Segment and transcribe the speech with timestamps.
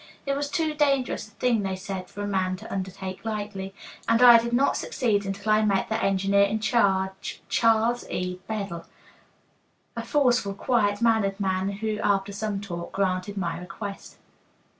[0.25, 3.75] It was too dangerous a thing, they said, for a man to undertake lightly.
[4.09, 8.39] And I did not succeed until I met the engineer in charge, Charles E.
[8.47, 8.87] Bedell,
[9.95, 14.17] a forceful, quiet mannered man, who, after some talk, granted my request.